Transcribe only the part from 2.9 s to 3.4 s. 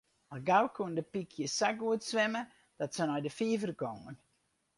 se nei de